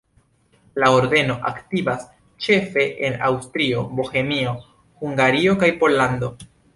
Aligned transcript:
La 0.83 0.87
ordeno 0.99 1.35
aktivas 1.49 2.07
ĉefe 2.47 2.85
en 3.09 3.17
Aŭstrio, 3.29 3.83
Bohemio, 3.99 4.55
Hungario 5.03 5.55
kaj 5.65 5.71
Pollando. 5.85 6.31